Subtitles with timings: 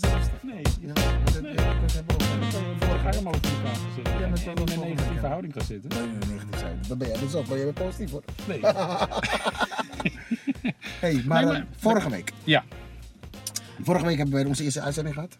[0.00, 0.26] zelfs.
[0.42, 1.54] Nee, Ja, dat Nee.
[1.54, 2.14] dat we
[2.82, 3.32] over elkaar gaan
[3.94, 4.12] zitten.
[4.18, 5.90] Ja, en en zo'n in een negatieve houding zitten.
[5.90, 6.78] Nee, nee, negatief zijn.
[6.88, 8.22] Dat ben jij dus ook, maar jij bent positief hoor.
[8.48, 8.60] Nee.
[11.00, 12.32] hey, maar, Nee, eh, maar- vorige week.
[12.44, 12.64] Ja,
[13.82, 15.36] Vorige week hebben we onze eerste uitzending gehad.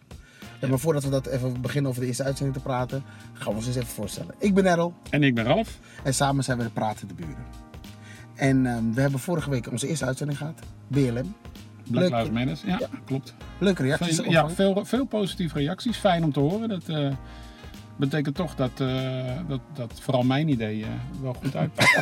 [0.61, 3.55] Ja, maar voordat we dat even beginnen over de eerste uitzending te praten, gaan we
[3.57, 4.35] ons eens even voorstellen.
[4.37, 5.77] Ik ben Errol en ik ben Ralf.
[6.03, 7.45] en samen zijn we de Pratende Buren.
[8.35, 11.35] En ehm, we hebben vorige week onze eerste uitzending gehad, BLM.
[11.91, 12.09] Black.
[12.09, 12.57] Lives Matter.
[12.69, 12.87] Ja, Ja.
[13.05, 13.33] klopt.
[13.57, 14.15] Leuke reacties.
[14.15, 15.97] Veel, ja, veel, veel positieve reacties.
[15.97, 16.69] Fijn om te horen.
[16.69, 17.09] Dat eh,
[17.97, 20.89] betekent toch dat, eh, dat, dat vooral mijn idee eh,
[21.21, 21.91] wel goed uitpakt.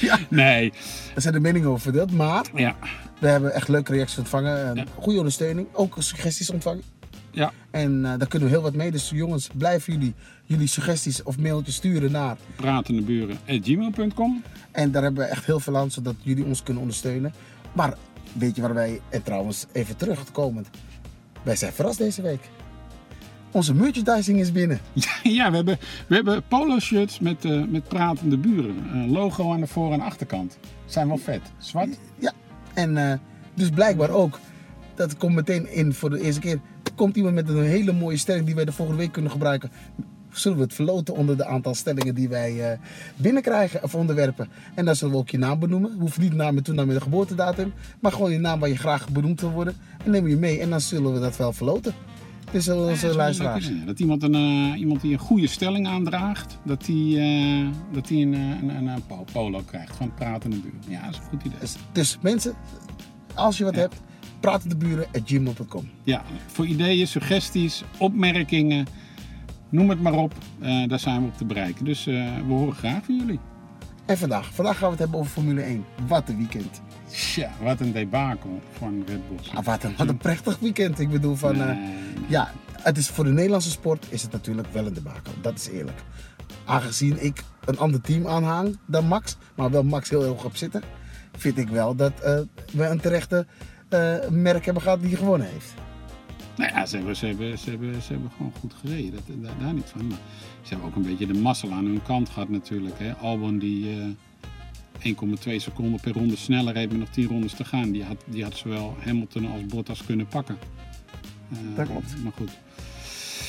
[0.00, 0.18] Ja.
[0.28, 0.72] Nee,
[1.14, 2.76] Er zijn de meningen over verdeeld, maar ja.
[3.18, 4.66] we hebben echt leuke reacties ontvangen.
[4.66, 4.84] En Ja.
[4.98, 6.82] Goede ondersteuning, ook suggesties ontvangen.
[7.30, 8.90] Ja, En daar kunnen we heel wat mee.
[8.90, 10.14] Dus jongens, blijven jullie
[10.52, 12.36] jullie suggesties of mailtjes sturen naar.
[12.56, 17.32] pratendeburen.gmail.com En daar hebben we echt heel veel aan, zodat jullie ons kunnen ondersteunen.
[17.72, 17.96] Maar
[18.32, 20.68] weet je waar wij, en trouwens even terugkomend,
[21.42, 22.40] wij zijn verrast deze week.
[23.50, 24.80] Onze merchandising is binnen.
[25.22, 28.76] Ja, we hebben, we hebben polo shirts met, eh, met pratende buren.
[28.92, 30.58] Een logo aan de voor- en achterkant.
[30.86, 31.40] Zijn wel vet.
[31.58, 31.98] Zwart.
[32.18, 32.32] Ja,
[32.74, 33.18] en eh,
[33.54, 34.38] dus blijkbaar ook,
[34.94, 36.60] dat komt meteen in voor de eerste keer,
[36.94, 39.70] komt iemand met een hele mooie stelling die wij de volgende week kunnen gebruiken.
[40.32, 42.78] Zullen we het verloten onder de aantal stellingen die wij eh,
[43.16, 44.48] binnenkrijgen of onderwerpen.
[44.74, 45.96] En dan zullen we ook je naam benoemen.
[45.98, 47.72] Hoeft niet naam met toenaam met de geboortedatum.
[48.00, 49.74] Maar gewoon je naam waar je graag benoemd wil worden.
[50.04, 51.94] En neem je mee en dan zullen we dat wel verloten.
[52.50, 53.70] Dus zullen Ja, onze dat is een luisteraars.
[53.86, 58.26] Dat iemand, een, eh, iemand die een goede stelling aandraagt, dat die, eh, dat die
[58.26, 60.78] een, eh, een, een, een po- polo krijgt van pratende buren.
[60.88, 61.58] Ja, dat is een goed idee.
[61.60, 62.54] Dus, dus mensen,
[63.34, 63.80] als je wat Ja.
[63.80, 64.00] hebt,
[64.78, 65.88] buren at gmail.com.
[66.02, 68.86] Ja, voor ideeën, suggesties, opmerkingen,
[69.72, 70.32] noem het maar op.
[70.60, 71.84] eh, daar zijn we op te bereiken.
[71.84, 72.14] Dus eh,
[72.46, 73.40] we horen graag van jullie.
[74.06, 75.84] En vandaag, vandaag gaan we het hebben over Formule 1.
[76.06, 76.80] Wat een weekend.
[77.10, 79.38] Tja, wat een debakel van Red Bull.
[79.58, 80.98] Ah, wat, een, wat een prachtig weekend.
[80.98, 81.94] Ik bedoel van, eh, Nee.
[82.28, 85.32] ja, het is voor de Nederlandse sport is het natuurlijk wel een debakel.
[85.40, 85.98] Dat is eerlijk.
[86.64, 90.82] Aangezien ik een ander team aanhang dan Max, maar wel Max heel erg op zitten,
[91.36, 92.12] vind ik wel dat
[92.72, 93.46] we een terechte
[94.30, 95.74] merk hebben gehad die gewonnen heeft.
[96.56, 99.10] Nou ja, ze hebben, ze, hebben, ze, hebben, ze hebben gewoon goed gereden.
[99.12, 100.06] Dat, daar, daar niet van.
[100.06, 100.18] Maar
[100.62, 102.94] ze hebben ook een beetje de mazzel aan hun kant gehad natuurlijk.
[102.98, 103.12] Hè.
[103.14, 104.06] Albon die eh
[105.48, 107.90] 1,2 seconden per ronde sneller reed met nog 10 rondes te gaan.
[107.90, 110.58] Die had, die had zowel Hamilton als Bottas kunnen pakken.
[111.52, 112.22] Eh, Dat klopt.
[112.22, 112.50] Maar goed,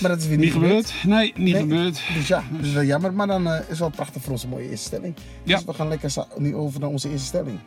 [0.02, 0.94] Maar dat is weer niet, niet gebeurd.
[1.06, 1.62] Nee, niet Nee.
[1.62, 2.02] gebeurd.
[2.14, 3.14] Dus ja, dat is wel jammer.
[3.14, 5.16] Maar dan eh, is wel prachtig voor ons een mooie eerste stelling.
[5.44, 5.56] Ja.
[5.56, 7.60] Dus we gaan lekker nu over naar onze eerste stelling.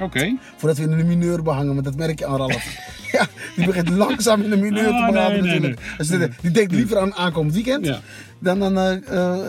[0.00, 0.36] Oké.
[0.56, 2.76] Voordat we in de mineur behangen, want dat merk je aan Ralf.
[3.12, 3.26] ja,
[3.56, 5.80] die begint langzaam in de mineur te behangen nee, nee, natuurlijk.
[5.96, 8.00] Dus die, die denkt liever aan aankomend weekend Ja.
[8.38, 9.02] dan aan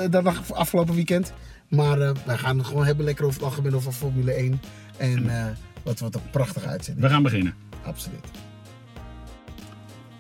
[0.09, 1.33] dan aan afgelopen weekend.
[1.67, 4.61] Maar eh, wij gaan het gewoon hebben lekker over het algemeen over Formule 1.
[4.97, 5.45] En eh,
[5.83, 7.05] wat wordt een prachtige uitzending.
[7.05, 7.53] We gaan beginnen.
[7.83, 8.25] Absoluut.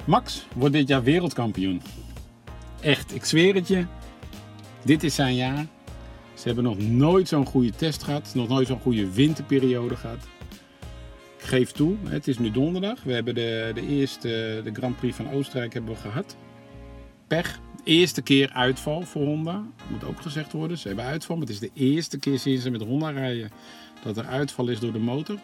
[0.05, 1.81] Max wordt dit jaar wereldkampioen.
[2.81, 3.85] Echt, ik zweer het je.
[4.83, 5.65] Dit is zijn jaar.
[6.37, 8.31] Ze hebben nog nooit zo'n goede test gehad.
[8.35, 10.27] Nog nooit zo'n goede winterperiode gehad.
[11.37, 13.03] Ik geef toe, het is nu donderdag.
[13.03, 16.35] We hebben de, de eerste de Grand Prix van Oostenrijk hebben we gehad.
[17.27, 17.59] Pech.
[17.83, 19.63] Eerste keer uitval voor Honda.
[19.91, 20.77] Moet ook gezegd worden.
[20.77, 21.37] Ze hebben uitval.
[21.37, 23.51] Maar het is de eerste keer sinds ze met Honda rijden
[24.03, 25.37] dat er uitval is door de motor.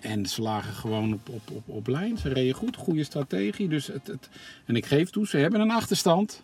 [0.00, 2.18] En ze lagen gewoon op, op, op, op lijn.
[2.18, 3.68] Ze reden goed, goede strategie.
[3.68, 4.28] Dus het, het,
[4.64, 6.42] en ik geef toe, ze hebben een achterstand.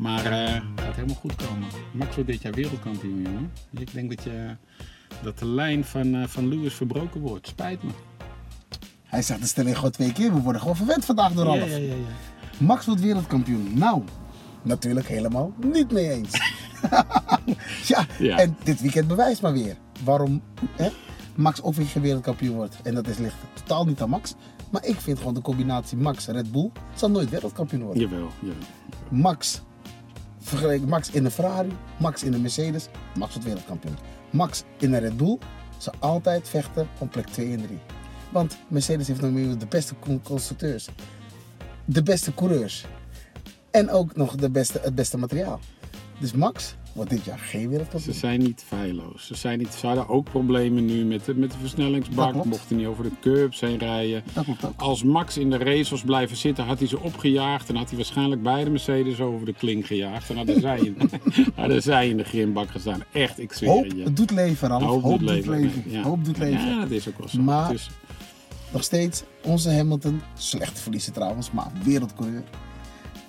[0.00, 1.68] Maar eh, het gaat helemaal goed komen.
[1.92, 3.52] Max wordt dit jaar wereldkampioen, jongen.
[3.70, 4.56] Dus ik denk dat, je,
[5.22, 7.46] dat de lijn van, eh, van Lewis verbroken wordt.
[7.46, 7.90] Spijt me.
[9.04, 10.34] Hij zegt de stelling gewoon twee keer.
[10.34, 11.68] We worden gewoon verwend vandaag door Ralf.
[11.70, 11.94] ja, ja.
[12.58, 13.70] Max wordt wereldkampioen.
[13.74, 14.02] Nou,
[14.62, 16.30] natuurlijk helemaal niet mee eens.
[17.92, 18.38] ja, Ja.
[18.38, 20.42] en dit weekend bewijst maar weer waarom
[20.76, 20.88] hè,
[21.34, 22.76] Max ook weer geen wereldkampioen wordt.
[22.82, 24.34] En dat is, ligt totaal niet aan Max.
[24.70, 28.02] Maar ik vind gewoon de combinatie Max-Red Bull zal nooit wereldkampioen worden.
[28.02, 28.56] Jawel, jawel.
[29.10, 29.62] Max,
[30.40, 33.96] vergeleken Max in de Ferrari, Max in de Mercedes, Max wordt wereldkampioen.
[34.30, 35.38] Max in de Red Bull
[35.78, 37.78] zal altijd vechten om plek 2 en 3.
[38.32, 40.88] Want Mercedes heeft nog meer de beste con- constructeurs,
[41.84, 42.84] de beste coureurs
[43.70, 45.60] en ook nog de beste, het beste materiaal.
[46.20, 46.74] Dus Max
[47.08, 48.14] dit jaar geen Ze wereldkampioen.
[48.14, 49.26] zijn niet feilloos.
[49.26, 52.44] Ze, zijn niet, ze hadden ook problemen nu met de, met de versnellingsbak.
[52.44, 54.22] Mochten niet over de curbs heen rijden.
[54.32, 54.72] Dat klopt ook.
[54.80, 57.68] Als Max in de race was blijven zitten, had hij ze opgejaagd.
[57.68, 60.30] En had hij waarschijnlijk beide Mercedes over de kling gejaagd.
[60.30, 60.96] En hadden zij in,
[61.54, 63.02] hadden zij in de grimbak gestaan.
[63.12, 64.02] Echt, ik zweer Hoop je.
[64.02, 64.82] het doet leven, Ralf.
[65.02, 65.82] Hoop, doet leven.
[65.86, 66.02] Ja.
[66.02, 66.68] Hoop doet leven.
[66.68, 67.40] Ja, dat is ook wel zo.
[67.40, 67.90] Maar- Dus,
[68.72, 72.42] Nog steeds onze Hamilton, slecht verliezen trouwens, maar wereldcoureur.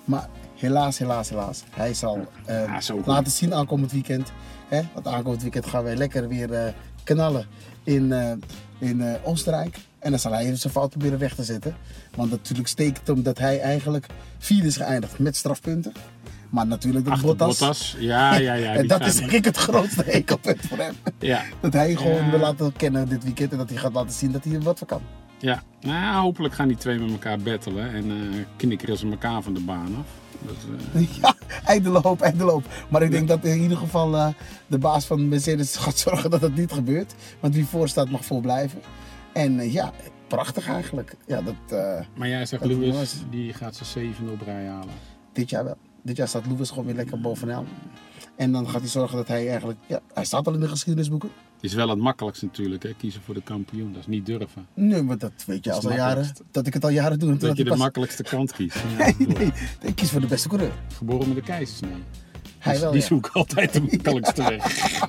[0.04, 0.28] Maar
[0.62, 1.62] helaas, helaas, helaas.
[1.70, 4.32] Hij zal eh, Ja, laten zien aankomend weekend.
[4.68, 4.80] Hè?
[4.94, 6.72] Want aankomend weekend gaan wij lekker weer eh,
[7.04, 7.46] knallen
[7.84, 8.32] in, eh,
[8.78, 9.76] in Oostenrijk.
[9.98, 11.76] En dan zal hij zijn fout proberen weg te zetten.
[12.16, 14.06] Want natuurlijk steekt hem dat hij eigenlijk
[14.38, 15.92] vierde is geëindigd met strafpunten.
[16.50, 17.58] Maar natuurlijk dat Achter Bottas...
[17.58, 17.96] Bottas.
[17.98, 18.74] Ja, ja, ja.
[18.80, 20.94] en dat is denk ik het grootste hekelpunt voor hem.
[21.18, 22.30] Ja, Dat hij gewoon Ja.
[22.30, 23.52] wil laten kennen dit weekend.
[23.52, 25.02] En dat hij gaat laten zien dat hij er wat voor kan.
[25.38, 25.62] ja.
[25.80, 27.92] Nou, hopelijk gaan die twee met elkaar battelen.
[27.94, 28.16] En eh
[28.56, 30.06] knikkeren ze elkaar van de baan af.
[30.46, 30.56] Dat,
[30.94, 31.34] eh, Ja,
[31.64, 32.64] ijdele hoop, ijdele hoop.
[32.88, 34.28] Maar ik denk dat in ieder geval eh,
[34.66, 37.14] de baas van Mercedes gaat zorgen dat dat niet gebeurt.
[37.40, 38.80] Want wie voor staat mag voor blijven.
[39.32, 39.92] En eh, ja,
[40.26, 41.16] prachtig eigenlijk.
[41.26, 41.78] Ja, dat,
[42.14, 44.94] maar jij zegt Lewis, die gaat zijn zevende op rij halen.
[45.32, 45.76] dit jaar wel.
[46.02, 47.66] Dit jaar staat Lewis gewoon weer lekker bovenaan.
[48.36, 49.78] En dan gaat hij zorgen dat hij eigenlijk...
[49.86, 51.28] Ja, hij staat al in de geschiedenisboeken.
[51.54, 52.94] Het is wel het makkelijkst natuurlijk, hè?
[52.94, 53.92] kiezen voor de kampioen.
[53.92, 54.66] Dat is niet durven.
[54.74, 56.04] Nee, maar dat weet je Dat al jaren.
[56.04, 56.44] makkelijkste.
[56.50, 57.36] Dat ik het al jaren doe.
[57.36, 58.76] toen Dat je de makkelijkste kant kiest.
[58.98, 59.52] Ja, Nee, nee.
[59.80, 60.72] Ik kies voor de beste coureur.
[60.96, 61.92] Geboren met de keizersnee.
[62.58, 63.06] Hij wel, die ja.
[63.06, 64.64] zoekt altijd de makkelijkste weg.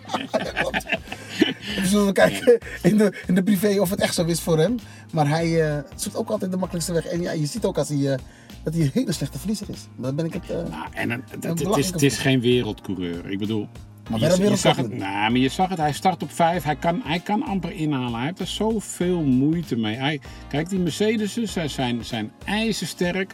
[1.82, 4.76] We zullen kijken in de, in de privé of het echt zo is voor hem.
[5.12, 7.06] Maar hij eh, zoekt ook altijd de makkelijkste weg.
[7.06, 8.20] En ja, je ziet ook als hij, eh,
[8.64, 9.88] dat hij een hele slechte verliezer is.
[9.96, 10.48] Dan ben ik het...
[10.48, 13.30] Nou, en het, het- het, belachelijke is, het is geen wereldcoureur.
[13.32, 13.68] Ik bedoel,
[14.10, 16.76] Maar je, je zag het, nou, maar je zag het, hij start op vijf, hij
[16.76, 18.16] kan, hij kan amper inhalen.
[18.18, 19.96] Hij heeft er zoveel moeite mee.
[19.96, 20.20] Hij,
[20.50, 23.34] kijk, die Mercedes'en zij zijn, zijn ijzersterk.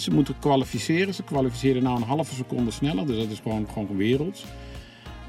[0.00, 1.14] Ze moeten kwalificeren.
[1.14, 4.44] Ze kwalificeren nou een halve seconde sneller, dus dat is gewoon, gewoon werelds.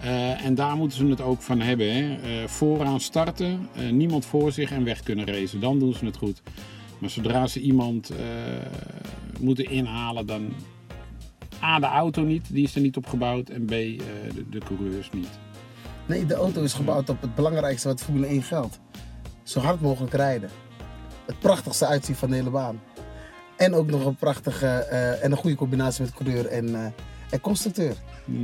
[0.01, 1.93] Eh, en daar moeten ze het ook van hebben.
[1.95, 2.15] Hè.
[2.15, 5.59] Eh, vooraan starten, niemand voor zich en weg kunnen racen.
[5.59, 6.41] Dan doen ze het goed.
[6.99, 8.17] Maar zodra ze iemand eh,
[9.39, 10.53] moeten inhalen, dan
[11.63, 13.49] A, de auto niet, die is er niet op gebouwd.
[13.49, 13.97] En B, eh,
[14.35, 15.39] de, de coureurs niet.
[16.05, 18.79] Nee, de auto is gebouwd op het belangrijkste wat Formule 1 geldt.
[19.43, 20.49] Zo hard mogelijk rijden.
[21.25, 22.81] Het prachtigste uitzien van de hele baan.
[23.57, 26.93] En ook nog een prachtige eh, en een goede combinatie met coureur en,
[27.29, 27.95] en constructeur.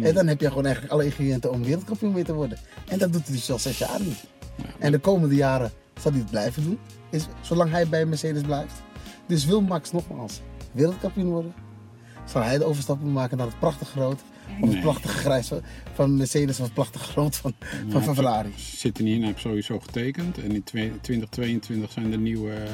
[0.02, 2.58] En dan heb je gewoon eigenlijk alle ingrediënten om wereldkampioen mee te worden.
[2.88, 4.24] En dat doet hij dus al zes jaar niet.
[4.80, 6.80] En de komende jaren zal hij het blijven doen.
[7.10, 8.74] Is, zolang hij bij Mercedes blijft.
[9.28, 11.54] Dus wil Max nogmaals wereldkampioen worden,
[12.26, 14.22] zal hij de overstap moeten maken naar het prachtige rood.
[14.62, 15.62] Of het prachtige grijs van-
[15.94, 17.54] van Mercedes of het prachtige rood van,
[17.90, 18.54] van, van Ferrari.
[18.58, 20.38] Zit er niet in, heeft sowieso getekend.
[20.38, 22.70] En in twee- 2022 zijn de nieuwe, eh,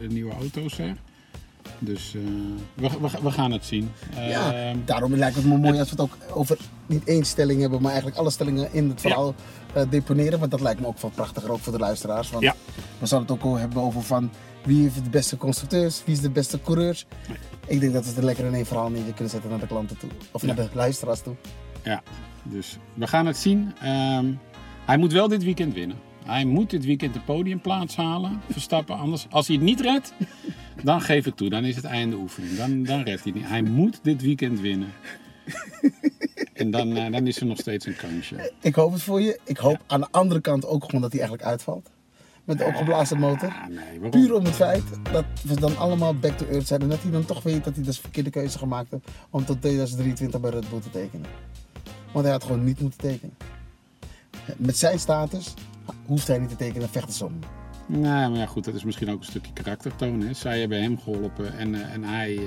[0.00, 0.96] de nieuwe auto's er.
[1.78, 2.20] Dus eh,
[2.74, 3.90] we, we, we gaan het zien.
[4.14, 7.60] Ja, Ehm, daarom lijkt het me mooi als we het ook over niet één stelling
[7.60, 9.34] hebben, maar eigenlijk alle stellingen in het verhaal
[9.74, 10.38] eh, deponeren.
[10.38, 12.30] Want dat lijkt me ook veel prachtiger, ook voor de luisteraars.
[12.30, 12.54] Want Ja.
[12.98, 14.30] we zouden het ook al hebben over van
[14.64, 17.06] wie heeft de beste constructeurs, wie is de beste coureurs.
[17.66, 19.66] Ik denk dat we het er lekker in één verhaal neer kunnen zetten naar de
[19.66, 20.10] klanten toe.
[20.30, 21.34] Of naar de luisteraars toe.
[21.82, 22.02] Ja,
[22.42, 23.72] dus we gaan het zien.
[23.82, 24.26] Ehm,
[24.86, 25.96] hij moet wel dit weekend winnen.
[26.24, 28.40] Hij moet dit weekend de podiumplaats halen.
[28.50, 29.26] Verstappen, anders.
[29.30, 30.12] Als hij het niet redt,
[30.82, 31.48] dan geef ik toe.
[31.48, 32.56] Dan is het einde oefening.
[32.56, 33.48] Dan, dan redt hij niet.
[33.48, 34.92] Hij moet dit weekend winnen.
[36.52, 38.52] En dan, eh, dan is er nog steeds een kansje.
[38.60, 39.40] Ik hoop het voor je.
[39.44, 41.90] Ik hoop aan de andere kant ook gewoon dat hij eigenlijk uitvalt.
[42.44, 43.48] Met de opgeblazen motor.
[43.48, 44.10] Ah, nee?
[44.10, 44.82] Puur om het feit
[45.12, 46.80] dat we dan allemaal back to earth zijn.
[46.80, 49.44] En dat hij dan toch weet dat hij dus de verkeerde keuze gemaakt heeft om
[49.44, 51.26] tot 2023 bij Red Bull te tekenen.
[52.12, 53.36] Want hij had gewoon niet moeten tekenen.
[54.56, 55.54] Met zijn status
[56.06, 57.38] hoeft hij niet te tekenen vechtersom.
[57.86, 60.20] Nee, maar ja, goed, dat is misschien ook een stukje karaktertoon.
[60.20, 60.32] Hè.
[60.32, 62.42] Zij hebben hem geholpen en, eh, en hij, eh,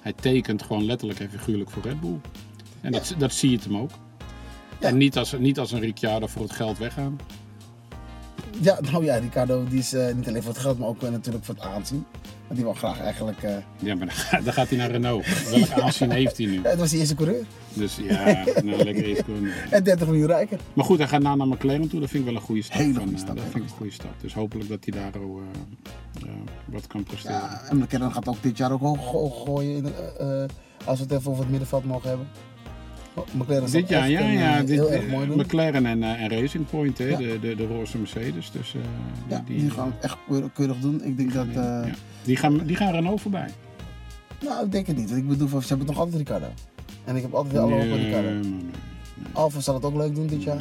[0.00, 2.20] hij tekent gewoon letterlijk en figuurlijk voor Red Bull.
[2.80, 3.90] En dat, dat zie je het hem ook.
[4.80, 4.88] Ja.
[4.88, 7.18] En niet als, niet als een Ricciardo voor het geld weggaan.
[8.60, 11.10] Ja, nou ja, Ricardo die is eh, niet alleen voor het geld, maar ook eh,
[11.10, 12.06] natuurlijk voor het aanzien.
[12.46, 13.42] Want die wil graag eigenlijk...
[13.42, 14.06] eh, Ja, maar
[14.44, 15.48] dan, gaat- hij naar Renault.
[15.50, 16.60] Welk aanzien heeft hij nu?
[16.62, 17.44] het was die eerste coureur.
[17.72, 19.48] Dus ja, nou, lekker eerst gewoon.
[19.70, 20.58] En 30 miljoen rijker.
[20.74, 22.00] Maar goed, hij gaat nou naar McLaren toe.
[22.00, 22.76] Dat vind ik wel een goede stap.
[22.78, 24.10] Hele goede eh, stap, dat vind ik een goede stap.
[24.20, 25.40] Dus hopelijk dat hij daar ook,
[26.22, 26.28] eh,
[26.64, 27.36] wat kan presteren.
[27.36, 29.76] Ja, en McLaren gaat ook dit jaar ook hoog, gooien.
[29.76, 29.92] In,
[30.84, 32.26] als we het even over het middenveld mogen hebben.
[33.14, 34.54] Oh, McLaren Dit jaar, ja, ja.
[34.54, 35.36] eh, Dit, heel erg mooi doen.
[35.38, 38.50] McLaren en, eh, en Racing Point, hè, de, de, de roze Mercedes.
[38.50, 38.80] Dus, eh,
[39.28, 40.16] Ja, die gaan het echt
[40.54, 41.04] keurig, doen.
[41.04, 41.46] Ik denk dat...
[41.54, 41.84] eh,
[42.24, 43.48] die, gaan, die gaan Renault voorbij.
[44.44, 45.10] Nou, ik denk het niet.
[45.10, 46.46] Ik bedoel, ze hebben nog altijd Ricardo.
[47.04, 48.28] En ik heb altijd alle hoop op Ricardo.
[48.30, 48.64] nee, nee.
[49.32, 50.60] Alfa zal het ook leuk doen dit jaar.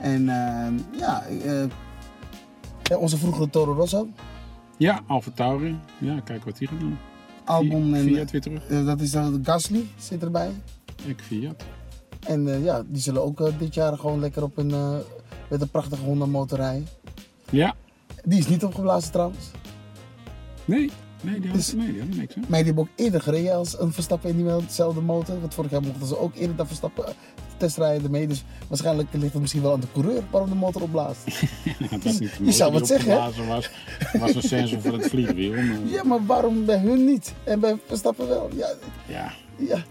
[0.00, 1.64] En eh, ja, eh,
[2.82, 4.08] ja, onze vroegere Toro Rosso.
[4.76, 5.76] Ja, Alfa Tauri.
[5.98, 6.96] Ja, kijk wat die gaan doen.
[7.44, 8.66] Albon en Fiat weer terug.
[8.68, 10.50] eh, dat is dan Gasly zit erbij.
[11.04, 11.62] Ik Fiat.
[12.26, 14.96] En eh, ja, die zullen ook eh, dit jaar gewoon lekker op een, eh,
[15.50, 16.88] met een prachtige Honda motor rijden.
[17.50, 17.74] Ja.
[18.24, 19.50] Die is niet opgeblazen trouwens.
[20.64, 20.90] Nee.
[21.22, 22.34] Nee, die Dus- nee, die niks.
[22.34, 22.40] Hè?
[22.40, 25.40] Maar die hebben ook eerder gereden als een Verstappen in die wel dezelfde motor.
[25.40, 27.04] Want vorig jaar mochten ze ook eerder dan Verstappen
[27.56, 28.26] testrijden ermee.
[28.26, 31.24] Dus waarschijnlijk ligt het misschien wel aan de coureur waarom de motor opblaast.
[31.90, 33.46] Het was niet Je zou wat zeggen, hè?
[33.46, 33.70] was.
[34.18, 35.52] Was een sensor voor het vliegwiel.
[35.52, 37.34] maar- Ja, maar waarom bij hun niet?
[37.44, 38.50] En bij Verstappen wel?
[38.56, 38.68] Ja,
[39.08, 39.82] Ja, Ja.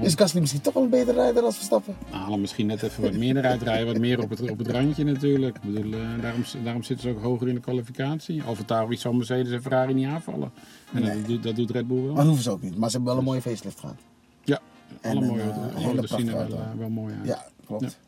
[0.00, 1.96] Is Gasly misschien toch wel een betere rijder als Verstappen?
[2.10, 5.04] Halen misschien net even wat meer eruit rijden, wat meer op het, op het randje
[5.04, 5.56] natuurlijk.
[5.62, 8.42] Ik bedoel, eh, daarom, daarom zitten ze ook hoger in de kwalificatie.
[8.42, 10.52] Alfa zal Mercedes en Ferrari niet aanvallen.
[10.92, 11.16] En Nee.
[11.16, 12.06] dat, doet, dat doet Red Bull wel.
[12.06, 12.76] Maar dat hoeven ze ook niet.
[12.78, 13.96] Maar ze hebben wel een mooie facelift gehad.
[14.44, 14.60] Ja,
[15.00, 16.10] En alle een, mooie eh, auto's.
[16.10, 17.26] zien er wel, eh, wel mooi uit.
[17.26, 17.98] Ja, klopt.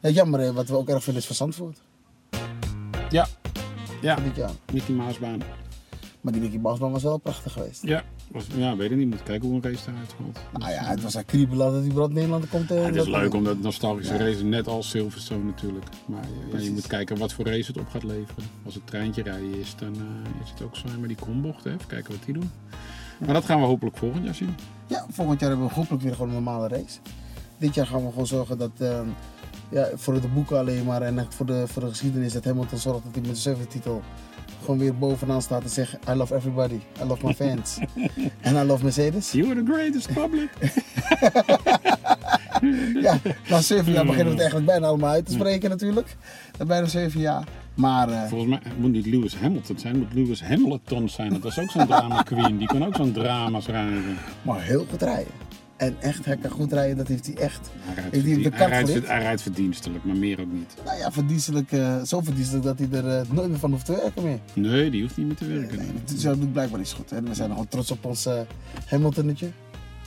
[0.00, 0.08] Ja.
[0.08, 1.78] jammer, wat we ook erg vinden is van Zandvoort.
[3.10, 3.26] ja.
[4.02, 4.18] ja.
[4.72, 5.40] Mickey Maasbaan.
[6.28, 7.82] Maar die Mickey Mousebaan was wel prachtig geweest.
[7.82, 9.08] Ja, was, ja, weet ik niet.
[9.08, 10.38] Moet kijken hoe een race eruit valt.
[10.62, 12.70] Nou ja, het was een kriebelen dat hij überhaupt Nederland komt.
[12.70, 14.18] eh, Ja, het is dat- leuk omdat nostalgische Ja.
[14.18, 15.84] race net als Silverstone natuurlijk.
[16.06, 18.44] Maar ja, je moet kijken wat voor race het op gaat leveren.
[18.64, 21.64] Als het treintje rijden is, dan eh, is het ook saai met die kombocht.
[21.64, 21.70] Hè.
[21.74, 22.50] Even kijken wat die doen.
[23.24, 24.54] Maar dat gaan we hopelijk volgend jaar zien.
[24.86, 26.98] Ja, volgend jaar hebben we hopelijk weer gewoon een normale race.
[27.58, 29.06] Dit jaar gaan we gewoon zorgen dat, ehm,
[29.68, 32.78] ja, voor de boeken alleen maar en echt voor de, voor de geschiedenis, dat Hamilton
[32.78, 34.02] zorgt dat hij met de zevende titel
[34.60, 37.78] gewoon weer bovenaan staat en zegt I love everybody, I love my fans.
[38.40, 39.32] en I love Mercedes.
[39.32, 40.48] You are the greatest public.
[43.02, 46.16] Ja, na zeven jaar beginnen we het eigenlijk bijna allemaal uit te spreken natuurlijk.
[46.58, 47.44] Na bijna zeven jaar.
[47.74, 51.32] Maar eh, Volgens mij moet niet Lewis Hamilton zijn, moet Lewis Hamilton zijn.
[51.40, 52.58] Dat is ook zo'n drama queen.
[52.58, 54.16] Die kan ook zo'n drama schrijven.
[54.42, 55.32] maar heel goed rijden.
[55.78, 57.70] En echt, hij kan goed rijden, dat heeft hij echt.
[57.78, 59.06] Hij rijdt, Heeft hij op de verdien- hij, kart rijdt, geleerd?
[59.08, 60.74] hij rijdt verdienstelijk, maar meer ook niet.
[60.84, 63.92] Nou ja, verdienstelijk, eh, zo verdienstelijk dat hij er eh, nooit meer van hoeft te
[63.92, 64.38] werken meer.
[64.54, 65.78] Nee, die hoeft niet meer te werken.
[65.78, 67.10] Nee, dus dat doet blijkbaar iets goed.
[67.10, 67.22] Hè?
[67.22, 68.40] We zijn gewoon trots op ons eh,
[68.86, 69.48] Hamiltonnetje.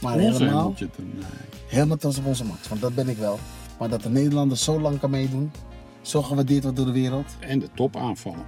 [0.01, 1.23] Maar Onze helemaal, Hamilton, nee.
[1.67, 3.39] helemaal trots op onze Max, want dat ben ik wel.
[3.79, 5.51] Maar dat de Nederlanders zo lang kan meedoen,
[6.01, 7.25] zo gewaardeerd wordt door de wereld.
[7.39, 8.45] En de top aanvallen.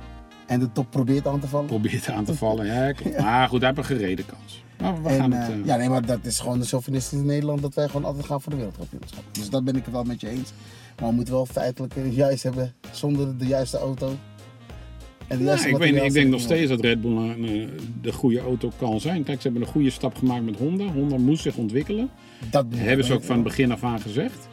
[0.53, 1.65] En de top probeert aan te vallen.
[1.67, 2.65] Probeert aan te vallen.
[2.65, 3.19] Ja, klopt.
[3.19, 4.63] Maar goed, hij heeft een gereden kans.
[4.81, 5.49] Maar we gaan het...
[5.49, 8.05] eh, eh, ja, nee, maar dat is gewoon de chauvinist in Nederland dat wij gewoon
[8.05, 9.23] altijd gaan voor de wereldkampioenschap.
[9.31, 10.51] Dus dat ben ik het wel met je eens.
[10.99, 14.07] Maar we moeten wel feitelijk juist hebben zonder de juiste auto.
[15.27, 17.69] En de Ja, juiste ik, weet, ik denk nog steeds dat Red Bull een, een-
[18.01, 19.23] de goede auto kan zijn.
[19.23, 20.85] Kijk, ze hebben een goede stap gemaakt met Honda.
[20.85, 22.09] Honda moest zich ontwikkelen.
[22.49, 24.47] Dat Dat hebben ze ook van het begin af aan gezegd.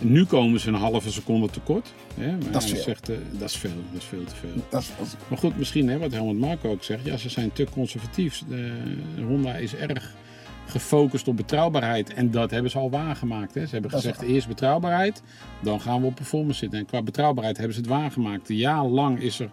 [0.00, 1.92] Nu komen ze een halve seconde tekort.
[2.14, 2.30] Hè?
[2.30, 2.82] Maar Dat is veel.
[2.82, 4.62] Zegt, eh, dat is veel, dat is veel te veel.
[4.68, 4.90] Dat is,
[5.28, 7.04] Maar goed, misschien hè, wat Helmut Marko ook zegt.
[7.04, 8.42] Ja, ze zijn te conservatief.
[8.48, 8.72] De,
[9.26, 10.14] Honda is erg
[10.66, 12.14] gefocust op betrouwbaarheid.
[12.14, 13.54] En dat hebben ze al waargemaakt.
[13.54, 13.66] Hè.
[13.66, 15.22] Ze hebben Dat gezegd eerst betrouwbaarheid.
[15.62, 16.78] Dan gaan we op performance zitten.
[16.78, 18.48] En qua betrouwbaarheid hebben ze het waargemaakt.
[18.48, 19.48] Een jaar lang is er...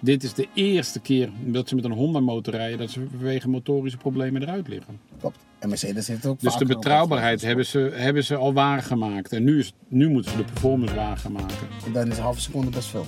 [0.00, 2.78] Dit is de eerste keer dat ze met een Honda motor rijden.
[2.78, 4.98] Dat ze vanwege motorische problemen eruit liggen.
[5.20, 5.38] klopt.
[5.58, 9.32] En Mercedes heeft ook Dus de betrouwbaarheid hebben ze, hebben ze al waargemaakt.
[9.32, 11.68] En nu, is, nu moeten ze de performance waar gaan maken.
[11.86, 13.06] En Dan is een halve seconde best veel.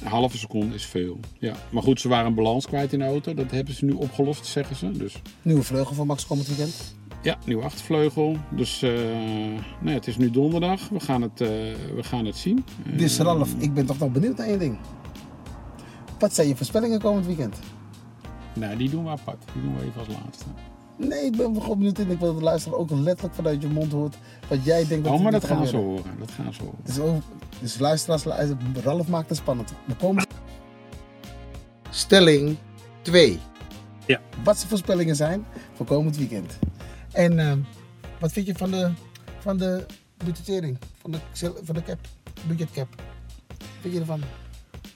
[0.00, 1.18] Een halve seconde is veel.
[1.38, 1.54] Ja.
[1.70, 3.34] Maar goed, ze waren een balans kwijt in de auto.
[3.34, 4.90] Dat hebben ze nu opgelost, zeggen ze.
[4.90, 6.94] Dus Nieuwe vleugel van Max komend weekend.
[7.22, 8.36] ja, nieuwe achtervleugel.
[8.50, 8.80] Dus
[9.80, 10.88] nee, het is nu donderdag.
[10.88, 11.48] We gaan het, eh,
[11.94, 12.64] we gaan het zien.
[12.96, 14.78] Dus Eh, Ralf, ik ben toch nog benieuwd naar één ding.
[16.18, 17.58] Wat zijn je voorspellingen komend weekend?
[18.54, 19.42] Nee, die doen we apart.
[19.52, 20.44] Die doen we even als laatste.
[21.08, 23.68] Nee, ik ben gewoon benieuwd en ik wil dat de luisteraar ook letterlijk vanuit je
[23.68, 24.16] mond hoort
[24.48, 25.96] wat jij denkt dat Oh, maar dat gaan ze gebeuren.
[26.02, 26.18] horen.
[26.18, 26.78] Dat gaan ze horen.
[26.84, 27.22] Dus, ook,
[27.60, 29.72] dus luisteraars, luister- Ralf maakt het spannend.
[29.84, 30.26] We komen...
[31.90, 32.56] Stelling
[33.02, 33.38] 2.
[34.06, 34.20] Ja.
[34.44, 36.58] Wat zijn voorspellingen zijn voor komend weekend.
[37.12, 37.58] En ehm,
[38.18, 38.90] wat vind je van de,
[39.38, 39.86] van de
[40.24, 40.78] budgettering?
[41.00, 41.18] Van de,
[41.62, 41.98] van de cap?
[42.46, 42.88] Budgetcap?
[43.48, 44.20] Wat vind je ervan?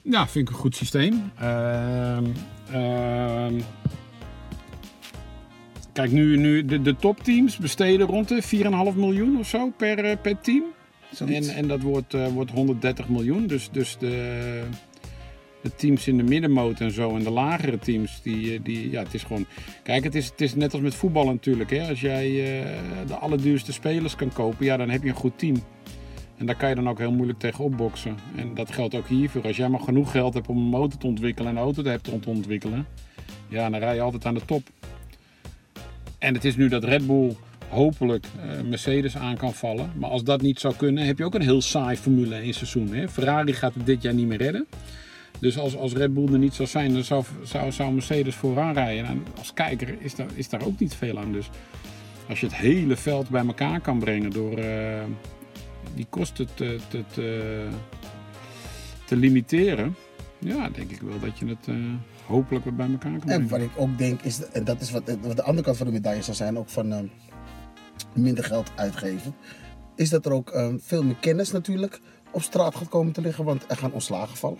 [0.02, 1.30] Ja, vind ik een goed systeem.
[1.38, 2.24] Ehm,
[2.72, 3.60] ehm,
[5.94, 8.42] kijk, nu, nu de, de topteams besteden rond de
[8.92, 10.64] 4,5 miljoen of zo per, eh, per team.
[11.12, 11.48] Zoiets.
[11.48, 13.46] En, en dat wordt, eh, wordt 130 miljoen.
[13.46, 14.62] Dus, dus de,
[15.62, 19.02] de teams in de middenmoot en zo en de lagere teams, die, eh, die, ja,
[19.02, 19.46] het is gewoon...
[19.82, 21.70] Kijk, het is, het is net als met voetbal natuurlijk.
[21.70, 21.88] Hè?
[21.88, 22.30] Als jij
[23.06, 25.56] de allerduurste spelers kan kopen, ja, dan heb je een goed team.
[26.36, 28.16] En daar kan je dan ook heel moeilijk tegen opboksen.
[28.36, 29.42] En dat geldt ook hiervoor.
[29.42, 31.88] Als jij maar genoeg geld hebt om een motor te ontwikkelen en een auto te
[31.88, 32.86] hebben te ontwikkelen,
[33.48, 34.62] ja, dan rij je altijd aan de top.
[36.24, 37.36] En het is nu dat Red Bull
[37.68, 39.92] hopelijk eh, Mercedes aan kan vallen.
[39.96, 42.92] Maar als dat niet zou kunnen, heb je ook een heel saai Formule 1 seizoen.
[42.92, 43.08] Hè?
[43.08, 44.66] Ferrari gaat het dit jaar niet meer redden.
[45.38, 48.74] Dus als, als Red Bull er niet zou zijn, dan zou, zou, zou Mercedes vooraan
[48.74, 49.06] rijden.
[49.06, 51.32] En als kijker is daar, is daar ook niet veel aan.
[51.32, 51.50] Dus
[52.28, 55.02] als je het hele veld bij elkaar kan brengen door eh,
[55.94, 57.68] die kosten te, te, te,
[59.04, 59.96] te limiteren,
[60.38, 61.74] ja, denk ik wel dat je het eh,
[62.26, 63.42] hopelijk wat bij elkaar kan brengen.
[63.42, 65.86] En wat ik ook denk is, en dat is wat, wat de andere kant van
[65.86, 67.06] de medaille zou zijn, ook van ehm,
[68.12, 69.34] minder geld uitgeven,
[69.96, 72.00] is dat er ook ehm, veel meer kennis natuurlijk
[72.30, 74.58] op straat gaat komen te liggen, want er gaan ontslagen vallen.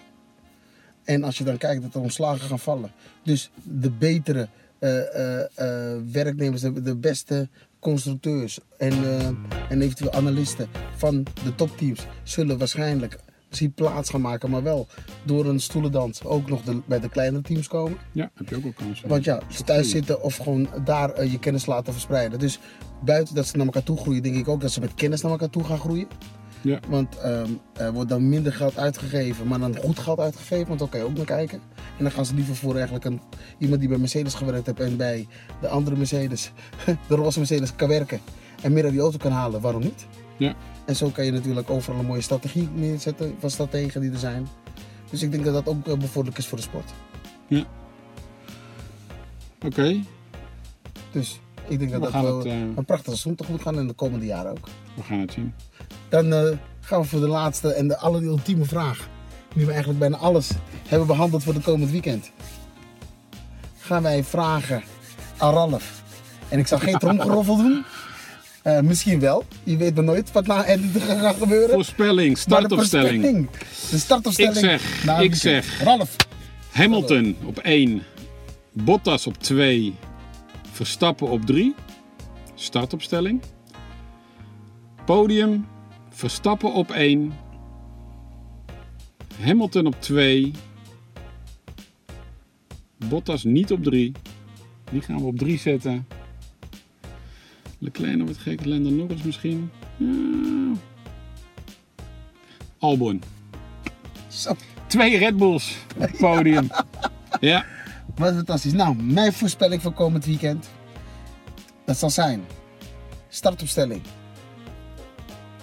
[1.05, 2.91] En als je dan kijkt dat er ontslagen gaan vallen,
[3.23, 7.49] dus de betere eh, eh, eh, werknemers, de, de beste
[7.85, 9.27] constructeurs en, eh,
[9.69, 13.19] en eventueel analisten van de topteams zullen waarschijnlijk
[13.61, 14.87] misschien plaats gaan maken, maar wel
[15.23, 17.99] door een stoelendans ook nog de, bij de kleinere teams komen.
[18.13, 19.03] Ja, heb je ook wel kans.
[19.07, 22.39] Want ja, ze thuis zitten of gewoon daar eh, je kennis laten verspreiden.
[22.39, 22.59] Dus
[23.05, 25.33] buiten dat ze naar elkaar toe groeien, denk ik ook dat ze met kennis naar
[25.33, 26.07] elkaar toe gaan groeien.
[26.61, 26.81] Ja.
[26.89, 30.89] Want ehm, er wordt dan minder geld uitgegeven, maar dan goed geld uitgegeven, want daar
[30.89, 31.61] kan je ook naar kijken.
[31.99, 33.21] En dan gaan ze liever voor eigenlijk een,
[33.59, 35.27] iemand die bij Mercedes gewerkt heeft en bij
[35.61, 36.53] de andere Mercedes,
[37.09, 38.21] de roze Mercedes, kan werken.
[38.63, 40.07] En meer aan die auto kan halen, waarom niet?
[40.37, 40.55] Ja.
[40.87, 44.49] En zo kan je natuurlijk overal een mooie strategie neerzetten van strategen die er zijn.
[45.11, 46.91] Dus ik denk dat dat ook eh, bevorderlijk is voor de sport.
[49.67, 50.01] Oké,
[51.13, 53.87] Dus ik denk dat We dat wel het, eh, een prachtig seizoen tegemoet gaan in
[53.87, 54.69] de komende jaren ook.
[54.95, 55.55] we gaan het zien.
[56.09, 59.09] Dan eh, gaan we voor de laatste en de allerultieme vraag.
[59.55, 60.51] Nu we eigenlijk bijna alles
[60.89, 62.31] hebben behandeld voor het komend weekend.
[63.79, 64.83] Gaan wij vragen
[65.37, 66.03] aan Ralf.
[66.49, 67.85] En ik zal geen tromgeroffel doen.
[68.65, 69.45] Eh, misschien wel.
[69.63, 70.63] Je weet maar nooit wat na
[70.99, 71.71] gaat gebeuren.
[71.71, 73.51] Voorspelling, de startopstelling.
[73.91, 74.55] De startopstelling.
[74.57, 75.83] Ik zeg, het ik zeg.
[75.83, 76.17] Ralf.
[76.71, 78.03] Hamilton op 1,
[78.73, 79.95] Bottas op 2,
[80.73, 81.75] Verstappen op 3.
[82.55, 83.43] Startopstelling.
[85.05, 85.67] Podium,
[86.11, 87.33] Verstappen op 1,
[89.41, 90.53] Hamilton op 2,
[93.09, 94.13] Bottas niet op 3.
[94.91, 96.07] Die gaan we op 3 zetten.
[97.85, 99.71] Leclerc nog wat gek, Lando Norris misschien.
[99.97, 100.81] Ja.
[102.79, 103.23] Albon.
[104.29, 106.69] Zo, Twee Red Bulls op het podium.
[107.41, 107.65] Ja,
[108.15, 108.73] wat fantastisch.
[108.73, 110.69] Nou, mijn voorspelling voor komend weekend.
[111.85, 112.45] Dat zal zijn.
[113.29, 114.03] Startopstelling.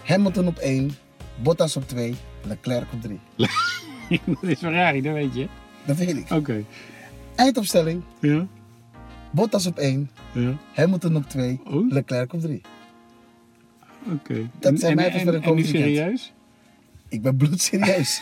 [0.03, 0.91] Hamilton op 1.
[1.41, 2.15] Bottas op 2.
[2.43, 3.19] Leclerc op 3.
[4.25, 5.47] dat is Ferrari, dat weet je.
[5.85, 6.31] Dat weet ik.
[6.31, 6.65] Oké.
[7.35, 8.03] Eindopstelling.
[8.19, 8.47] Ja,
[9.31, 10.09] Bottas op 1.
[10.33, 11.59] ja, Hamilton op 2.
[11.67, 11.91] Oh.
[11.91, 12.61] Leclerc op 3.
[14.13, 14.49] oké.
[14.59, 15.95] Dat En- zijn mijn en- voorspellingen komend weekend.
[15.95, 16.33] serieus?
[17.09, 18.21] Ik ben bloedserieus.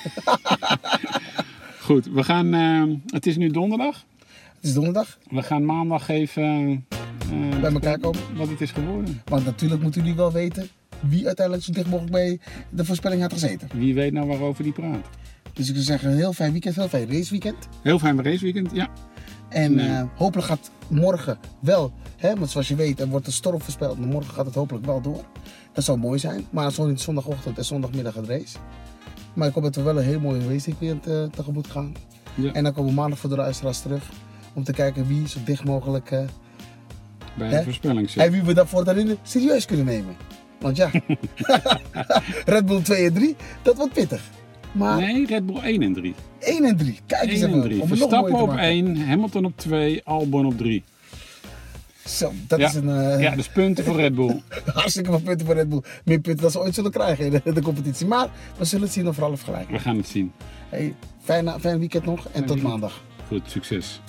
[1.81, 4.05] Goed, we gaan, eh, het is nu donderdag.
[4.55, 5.17] het is donderdag.
[5.29, 6.85] We gaan maandag even
[7.31, 8.19] eh, Bij elkaar komen.
[8.35, 9.21] wat het is geworden.
[9.25, 10.67] Want natuurlijk moeten jullie wel weten
[10.99, 12.39] wie uiteindelijk zo dicht mogelijk bij
[12.69, 13.69] de voorspelling had gezeten.
[13.73, 15.05] Wie weet nou waarover die praat.
[15.53, 17.67] Dus ik zou zeggen, heel fijn weekend, heel fijn raceweekend.
[17.81, 18.89] Heel fijn raceweekend, ja.
[19.49, 19.87] En Nee.
[19.89, 23.99] eh, hopelijk gaat morgen wel, hè, want zoals je weet, er wordt een storm voorspeld.
[23.99, 25.23] Maar morgen gaat het hopelijk wel door.
[25.73, 26.45] Dat zou mooi zijn.
[26.49, 28.57] Maar zo niet zondagochtend en zondagmiddag het race.
[29.33, 31.93] Maar ik hoop dat we wel een heel mooi raceweekend eh tegemoet gaan.
[32.35, 32.51] ja.
[32.51, 34.03] En dan komen we maandag voor de luisteraars terug.
[34.53, 36.11] Om te kijken wie zo dicht mogelijk...
[36.11, 36.19] eh,
[37.37, 37.57] Bij Hè?
[37.57, 38.31] de voorspelling en zit.
[38.31, 40.15] wie we daarvoor daarin serieus kunnen nemen.
[40.59, 40.91] Want ja,
[42.45, 44.21] Red Bull 2 en 3, dat wordt pittig.
[44.71, 46.13] Maar Nee, Red Bull 1 en 3.
[46.39, 47.61] 1 en 3, kijk eens 1 en even.
[47.69, 47.81] 3.
[47.81, 48.63] Om het nog Verstappen op maken.
[48.63, 50.83] 1, Hamilton op 2, Albon op 3.
[52.05, 52.67] Zo, dat Ja.
[52.67, 54.41] is een eh, Ja, dus punten voor Red Bull.
[54.73, 55.81] hartstikke veel punten voor Red Bull.
[56.05, 58.07] Meer punten dan ze ooit zullen krijgen in de, de competitie.
[58.07, 58.27] Maar
[58.57, 59.69] we zullen het zien of Ralf gelijk.
[59.69, 60.31] We gaan het zien.
[60.69, 62.61] Hey, fijn, fijn weekend nog en tot weekend.
[62.63, 63.03] maandag.
[63.27, 64.01] Goed, succes.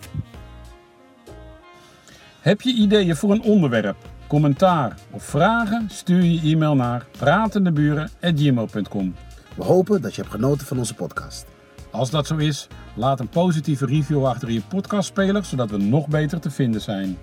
[2.40, 3.96] Heb je ideeën voor een onderwerp,
[4.26, 5.88] commentaar of vragen?
[5.90, 9.14] Stuur je e-mail naar pratendeburen.gmail.com.
[9.60, 11.46] We hopen dat je hebt genoten van onze podcast.
[11.90, 16.08] Als dat zo is, laat een positieve review achter in je podcastspeler, zodat we nog
[16.08, 17.18] beter te vinden zijn.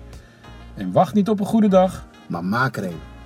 [0.74, 3.17] En wacht niet op een goede dag, Maar maak er een.